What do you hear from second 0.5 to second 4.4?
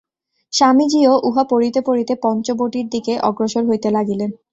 স্বামীজীও উহা পড়িতে পড়িতে পঞ্চবটীর দিকে অগ্রসর হইতে লাগিলেন।